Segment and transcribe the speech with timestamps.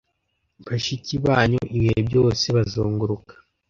[0.65, 3.33] bashiki banyu ibihe byose bazunguruka